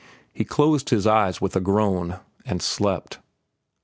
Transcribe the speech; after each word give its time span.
He 0.33 0.43
closed 0.45 0.89
his 0.89 1.05
eyes 1.05 1.39
with 1.41 1.55
a 1.55 1.59
groan, 1.59 2.19
and 2.43 2.59
slept. 2.63 3.19